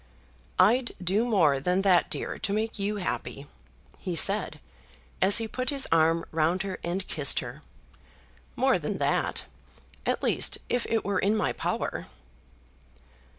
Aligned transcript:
"I'd 0.57 0.93
do 0.99 1.25
more 1.25 1.59
than 1.59 1.83
that, 1.83 2.09
dear, 2.09 2.39
to 2.39 2.51
make 2.53 2.79
you 2.79 2.95
happy," 2.95 3.45
he 3.99 4.15
said, 4.15 4.59
as 5.21 5.37
he 5.37 5.47
put 5.47 5.69
his 5.69 5.87
arm 5.91 6.25
round 6.31 6.63
her 6.63 6.79
and 6.83 7.05
kissed 7.07 7.39
her; 7.41 7.61
"more 8.55 8.79
than 8.79 8.97
that, 8.97 9.45
at 10.07 10.23
least 10.23 10.57
if 10.69 10.87
it 10.87 11.05
were 11.05 11.19
in 11.19 11.35
my 11.37 11.53
power." 11.53 12.07